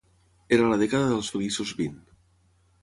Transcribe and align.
Era 0.57 0.71
la 0.71 0.79
dècada 0.83 1.11
dels 1.11 1.31
feliços 1.37 1.77
vint. 1.85 2.05